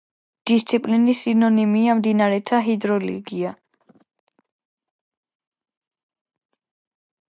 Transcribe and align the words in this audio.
დისციპლინის 0.51 1.19
სინონიმია: 1.25 1.95
მდინარეთა 1.99 2.61
ჰიდროლოგია. 2.67 3.53